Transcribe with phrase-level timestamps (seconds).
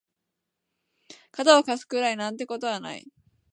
[1.29, 3.05] 肩を貸すくらいなんてことはない